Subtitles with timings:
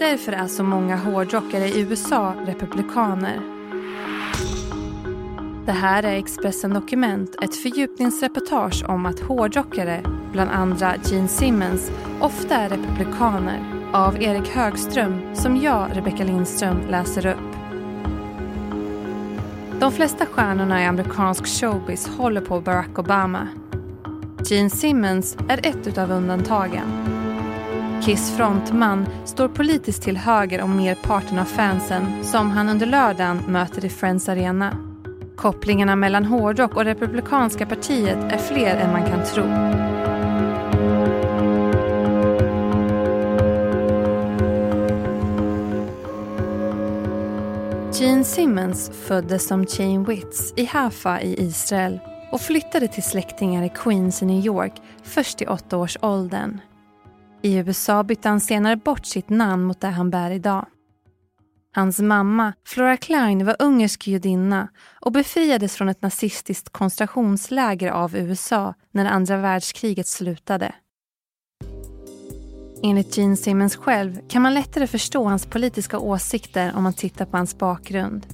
[0.00, 3.40] Därför är så många hårdrockare i USA republikaner.
[5.66, 10.02] Det här är Expressen Dokument, ett fördjupningsreportage om att hårdrockare,
[10.32, 13.58] bland andra Gene Simmons, ofta är republikaner.
[13.92, 17.56] Av Erik Högström, som jag, Rebecka Lindström, läser upp.
[19.80, 23.48] De flesta stjärnorna i amerikansk showbiz håller på Barack Obama.
[24.44, 27.09] Gene Simmons är ett av undantagen.
[28.02, 33.84] Kiss frontman står politiskt till höger om merparten av fansen som han under lördagen möter
[33.84, 34.76] i Friends Arena.
[35.36, 39.44] Kopplingarna mellan hårdrock och Republikanska partiet är fler än man kan tro.
[47.94, 52.00] Gene Simmons föddes som Jane Witts i Hafa i Israel
[52.32, 56.60] och flyttade till släktingar i Queens i New York först i åttaårsåldern.
[57.42, 60.66] I USA bytte han senare bort sitt namn mot det han bär idag.
[61.74, 64.68] Hans mamma, Flora Klein, var ungersk judinna
[65.00, 70.74] och befriades från ett nazistiskt koncentrationsläger av USA när andra världskriget slutade.
[72.82, 77.36] Enligt Gene Simmons själv kan man lättare förstå hans politiska åsikter om man tittar på
[77.36, 78.26] hans bakgrund.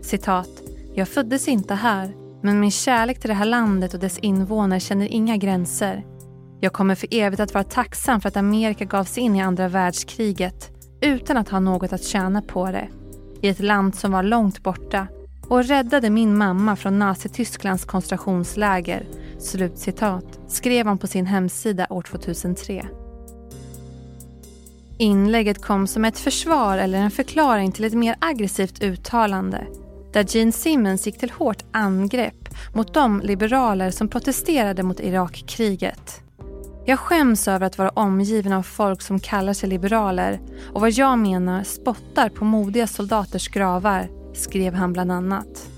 [0.00, 0.62] Citat.
[0.94, 5.06] Jag föddes inte här, men min kärlek till det här landet och dess invånare känner
[5.06, 6.17] inga gränser.
[6.60, 9.68] Jag kommer för evigt att vara tacksam för att Amerika gav sig in i andra
[9.68, 12.88] världskriget utan att ha något att tjäna på det.
[13.40, 15.06] I ett land som var långt borta
[15.48, 19.06] och räddade min mamma från Nazitysklands koncentrationsläger.
[19.38, 22.86] Slutcitat, skrev han på sin hemsida år 2003.
[24.98, 29.66] Inlägget kom som ett försvar eller en förklaring till ett mer aggressivt uttalande
[30.12, 36.22] där Gene Simmons gick till hårt angrepp mot de liberaler som protesterade mot Irakkriget.
[36.88, 40.40] Jag skäms över att vara omgiven av folk som kallar sig liberaler
[40.72, 45.68] och vad jag menar spottar på modiga soldaters gravar, skrev han bland annat.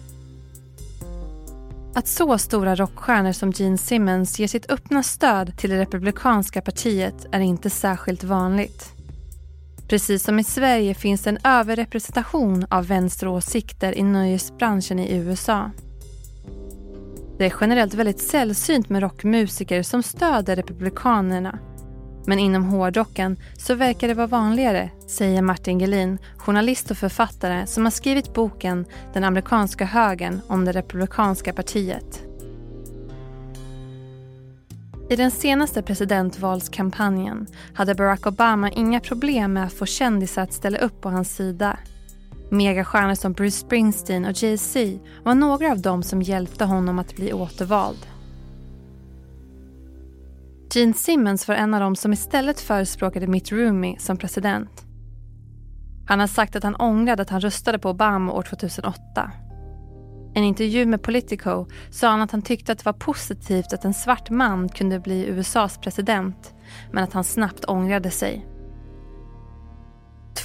[1.94, 7.26] Att så stora rockstjärnor som Gene Simmons ger sitt öppna stöd till det republikanska partiet
[7.32, 8.92] är inte särskilt vanligt.
[9.88, 15.70] Precis som i Sverige finns en överrepresentation av vänsteråsikter i nöjesbranschen i USA.
[17.40, 21.58] Det är generellt väldigt sällsynt med rockmusiker som stöder Republikanerna.
[22.26, 27.84] Men inom hårdrocken så verkar det vara vanligare, säger Martin Gelin, journalist och författare som
[27.84, 32.22] har skrivit boken Den amerikanska högern om det republikanska partiet.
[35.10, 40.78] I den senaste presidentvalskampanjen hade Barack Obama inga problem med att få kändisar att ställa
[40.78, 41.78] upp på hans sida.
[42.50, 47.32] Megastjärnor som Bruce Springsteen och Jay-Z var några av dem som hjälpte honom att bli
[47.32, 48.06] återvald.
[50.74, 54.84] Gene Simmons var en av dem som istället förespråkade Mitt Romney som president.
[56.06, 59.32] Han har sagt att han ångrade att han röstade på Obama år 2008.
[60.34, 63.84] I en intervju med Politico sa han att han tyckte att det var positivt att
[63.84, 66.54] en svart man kunde bli USAs president
[66.92, 68.46] men att han snabbt ångrade sig.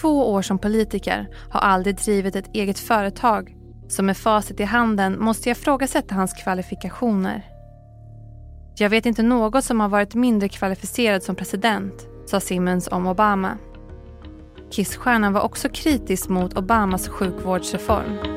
[0.01, 3.55] Två år som politiker har aldrig drivit ett eget företag
[3.87, 7.45] så med facit i handen måste jag ifrågasätta hans kvalifikationer.
[8.77, 13.57] Jag vet inte något som har varit mindre kvalificerad som president, sa Simmons om Obama.
[14.71, 18.34] Kissstjärnan var också kritisk mot Obamas sjukvårdsreform.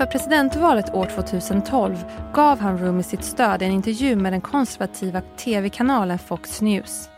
[0.00, 2.04] Inför presidentvalet år 2012
[2.34, 7.08] gav han Rumi sitt stöd i en intervju med den konservativa tv-kanalen Fox News.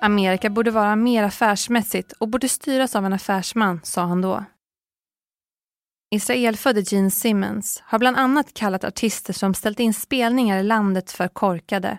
[0.00, 4.44] Amerika borde vara mer affärsmässigt och borde styras av en affärsman, sa han då.
[6.14, 11.28] Israelfödde Gene Simmons har bland annat kallat artister som ställt in spelningar i landet för
[11.28, 11.98] korkade.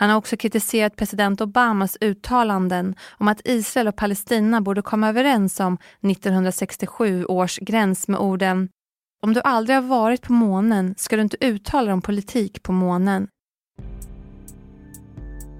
[0.00, 5.60] Han har också kritiserat president Obamas uttalanden om att Israel och Palestina borde komma överens
[5.60, 5.78] om
[6.10, 8.68] 1967 års gräns med orden
[9.22, 12.72] Om du aldrig har varit på månen ska du inte uttala dig om politik på
[12.72, 13.28] månen.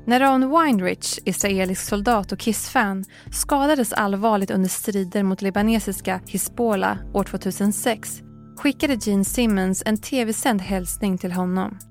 [0.06, 7.24] När Ron Weinrich, israelisk soldat och Kiss-fan, skadades allvarligt under strider mot libanesiska Hizbollah år
[7.24, 8.20] 2006
[8.56, 11.89] skickade Gene Simmons en tv-sänd hälsning till honom.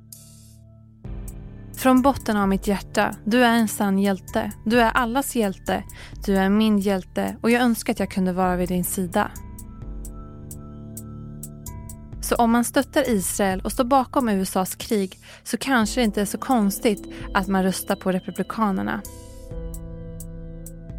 [1.79, 4.51] Från botten av mitt hjärta, du är en sann hjälte.
[4.65, 5.83] Du är allas hjälte.
[6.25, 9.31] Du är min hjälte och jag önskar att jag kunde vara vid din sida.
[12.21, 16.25] Så om man stöttar Israel och står bakom USAs krig så kanske det inte är
[16.25, 19.01] så konstigt att man röstar på Republikanerna.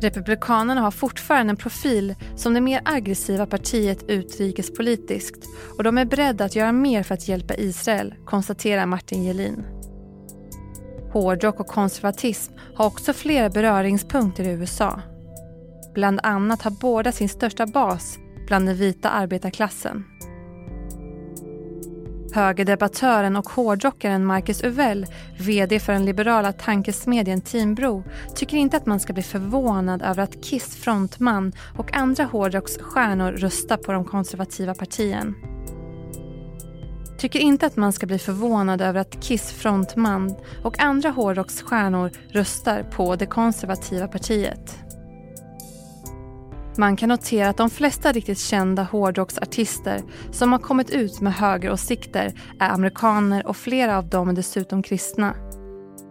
[0.02, 5.44] Republikanerna har fortfarande en profil som det mer aggressiva partiet utrikespolitiskt
[5.76, 9.79] och de är beredda att göra mer för att hjälpa Israel, konstaterar Martin Gelin.
[11.12, 15.00] Hårdrock och konservatism har också flera beröringspunkter i USA.
[15.94, 20.04] Bland annat har båda sin största bas bland den vita arbetarklassen.
[22.34, 25.06] Högerdebattören och hårdrockaren Marcus Uvell,
[25.38, 28.04] VD för den liberala tankesmedjan Timbro,
[28.34, 33.76] tycker inte att man ska bli förvånad över att Kiss frontman och andra hårdrocksstjärnor röstar
[33.76, 35.34] på de konservativa partierna.
[37.20, 40.34] Tycker inte att man ska bli förvånad över att Kiss frontman
[40.64, 44.78] och andra hårdrocksstjärnor röstar på det konservativa partiet.
[46.78, 52.32] Man kan notera att de flesta riktigt kända hårdrocksartister som har kommit ut med högeråsikter
[52.60, 55.34] är amerikaner och flera av dem är dessutom kristna.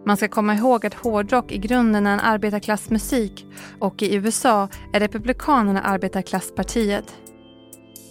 [0.06, 3.46] Man ska komma ihåg att hårdrock i grunden är en arbetarklassmusik
[3.78, 7.14] och i USA är Republikanerna arbetarklasspartiet.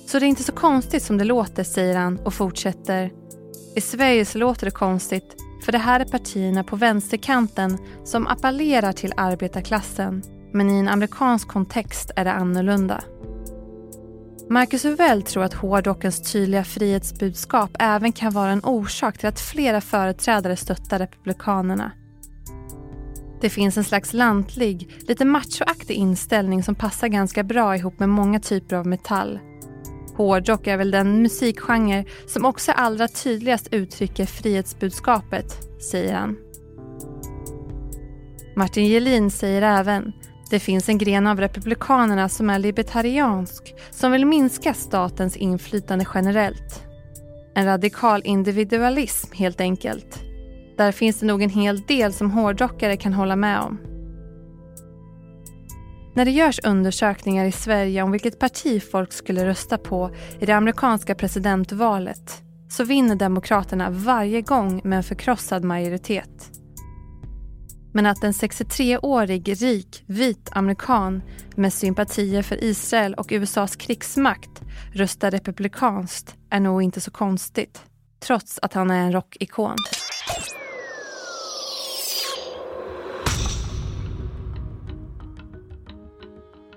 [0.10, 3.12] Så det är inte så konstigt som det låter, säger han och fortsätter.
[3.76, 5.36] I Sverige så låter det konstigt
[5.66, 10.24] för det här är partierna på vänsterkanten som appellerar till arbetarklassen
[10.54, 13.04] men i en amerikansk kontext är det annorlunda.
[14.50, 19.82] Marcus Uvell tror att hårdrockens tydliga frihetsbudskap även kan vara en orsak till att flera
[19.82, 21.92] företrädare stöttar Republikanerna.
[23.42, 28.40] Det finns en slags lantlig, lite machoaktig inställning som passar ganska bra ihop med många
[28.40, 29.40] typer av metall.
[30.20, 35.58] Hårdrock är väl den musikgenre som också allra tydligast uttrycker frihetsbudskapet,
[35.92, 36.38] säger han.
[38.56, 40.14] Martin Gelin säger även
[40.50, 46.84] det finns en gren av Republikanerna som är libertariansk som vill minska statens inflytande generellt.
[47.56, 50.24] En radikal individualism helt enkelt.
[50.78, 53.89] Där finns det nog en hel del som hårdrockare kan hålla med om.
[56.16, 60.54] När det görs undersökningar i Sverige om vilket parti folk skulle rösta på i det
[60.54, 66.52] amerikanska presidentvalet så vinner Demokraterna varje gång med en förkrossad majoritet.
[67.94, 71.22] Men att en 63-årig rik vit amerikan
[71.56, 74.62] med sympatier för Israel och USAs krigsmakt
[74.94, 77.82] röstar republikanskt är nog inte så konstigt.
[78.20, 79.76] Trots att han är en rockikon.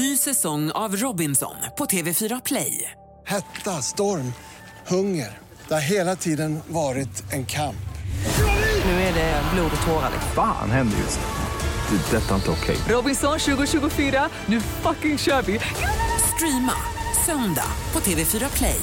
[0.00, 2.90] Ny säsong av Robinson på TV4 Play.
[3.26, 4.32] Hetta, storm,
[4.86, 5.38] hunger.
[5.68, 7.76] Det har hela tiden varit en kamp.
[8.84, 10.12] Nu är det blod och tårar.
[10.34, 11.96] Fan händer just nu.
[11.96, 12.16] Det.
[12.16, 12.76] är Detta är inte okej.
[12.88, 15.60] Robinson 2024, nu fucking kör vi!
[16.34, 16.74] Streama
[17.26, 18.80] söndag på TV4 Play.